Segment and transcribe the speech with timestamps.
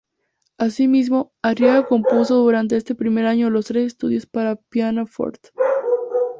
[0.57, 5.51] Asimismo, Arriaga compuso durante este primer año los "Tres Estudios para Pianoforte".